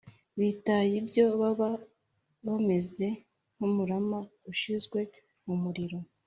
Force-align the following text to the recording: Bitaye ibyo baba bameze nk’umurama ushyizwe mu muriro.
Bitaye 0.39 0.91
ibyo 1.01 1.25
baba 1.41 1.69
bameze 2.45 3.07
nk’umurama 3.55 4.19
ushyizwe 4.51 4.99
mu 5.45 5.55
muriro. 5.63 5.97